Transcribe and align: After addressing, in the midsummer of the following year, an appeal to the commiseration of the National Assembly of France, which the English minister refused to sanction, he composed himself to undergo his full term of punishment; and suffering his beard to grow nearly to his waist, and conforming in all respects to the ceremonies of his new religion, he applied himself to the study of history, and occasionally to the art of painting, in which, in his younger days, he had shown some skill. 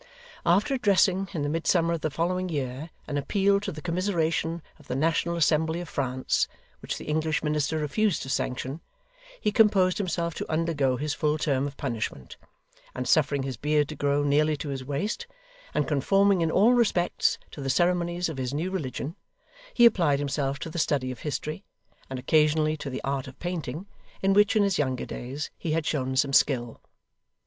After 0.47 0.73
addressing, 0.73 1.29
in 1.31 1.43
the 1.43 1.47
midsummer 1.49 1.93
of 1.93 2.01
the 2.01 2.09
following 2.09 2.49
year, 2.49 2.89
an 3.05 3.17
appeal 3.19 3.59
to 3.59 3.71
the 3.71 3.83
commiseration 3.83 4.63
of 4.79 4.87
the 4.87 4.95
National 4.95 5.35
Assembly 5.35 5.79
of 5.79 5.87
France, 5.87 6.47
which 6.81 6.97
the 6.97 7.05
English 7.05 7.43
minister 7.43 7.77
refused 7.77 8.23
to 8.23 8.29
sanction, 8.29 8.81
he 9.39 9.51
composed 9.51 9.99
himself 9.99 10.33
to 10.33 10.51
undergo 10.51 10.97
his 10.97 11.13
full 11.13 11.37
term 11.37 11.67
of 11.67 11.77
punishment; 11.77 12.37
and 12.95 13.07
suffering 13.07 13.43
his 13.43 13.57
beard 13.57 13.87
to 13.89 13.95
grow 13.95 14.23
nearly 14.23 14.57
to 14.57 14.69
his 14.69 14.83
waist, 14.83 15.27
and 15.71 15.87
conforming 15.87 16.41
in 16.41 16.49
all 16.49 16.73
respects 16.73 17.37
to 17.51 17.61
the 17.61 17.69
ceremonies 17.69 18.27
of 18.27 18.37
his 18.39 18.55
new 18.55 18.71
religion, 18.71 19.15
he 19.71 19.85
applied 19.85 20.17
himself 20.17 20.57
to 20.57 20.71
the 20.71 20.79
study 20.79 21.11
of 21.11 21.19
history, 21.19 21.63
and 22.09 22.17
occasionally 22.17 22.75
to 22.75 22.89
the 22.89 23.03
art 23.03 23.27
of 23.27 23.37
painting, 23.37 23.85
in 24.23 24.33
which, 24.33 24.55
in 24.55 24.63
his 24.63 24.79
younger 24.79 25.05
days, 25.05 25.51
he 25.59 25.73
had 25.73 25.85
shown 25.85 26.15
some 26.15 26.33
skill. 26.33 26.81